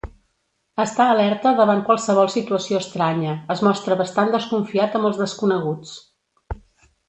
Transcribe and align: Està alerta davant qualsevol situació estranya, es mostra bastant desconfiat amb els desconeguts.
Està 0.83 1.05
alerta 1.15 1.51
davant 1.59 1.83
qualsevol 1.89 2.31
situació 2.37 2.81
estranya, 2.85 3.35
es 3.57 3.63
mostra 3.69 4.01
bastant 4.03 4.35
desconfiat 4.39 5.01
amb 5.01 5.11
els 5.11 5.23
desconeguts. 5.25 5.97